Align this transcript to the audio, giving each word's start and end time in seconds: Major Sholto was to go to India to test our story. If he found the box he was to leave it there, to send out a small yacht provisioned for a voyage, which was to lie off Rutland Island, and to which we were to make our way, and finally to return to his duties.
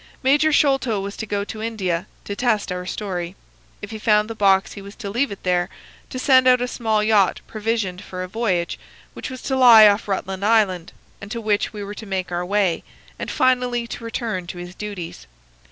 Major 0.23 0.51
Sholto 0.51 0.99
was 0.99 1.15
to 1.17 1.27
go 1.27 1.43
to 1.43 1.61
India 1.61 2.07
to 2.25 2.35
test 2.35 2.71
our 2.71 2.87
story. 2.87 3.35
If 3.83 3.91
he 3.91 3.99
found 3.99 4.31
the 4.31 4.33
box 4.33 4.73
he 4.73 4.81
was 4.81 4.95
to 4.95 5.11
leave 5.11 5.31
it 5.31 5.43
there, 5.43 5.69
to 6.09 6.17
send 6.17 6.47
out 6.47 6.59
a 6.59 6.67
small 6.67 7.03
yacht 7.03 7.41
provisioned 7.45 8.01
for 8.03 8.23
a 8.23 8.27
voyage, 8.27 8.79
which 9.13 9.29
was 9.29 9.43
to 9.43 9.55
lie 9.55 9.87
off 9.87 10.07
Rutland 10.07 10.43
Island, 10.43 10.91
and 11.21 11.29
to 11.29 11.39
which 11.39 11.71
we 11.71 11.83
were 11.83 11.93
to 11.93 12.07
make 12.07 12.31
our 12.31 12.43
way, 12.43 12.83
and 13.19 13.29
finally 13.29 13.85
to 13.85 14.03
return 14.03 14.47
to 14.47 14.57
his 14.57 14.73
duties. 14.73 15.27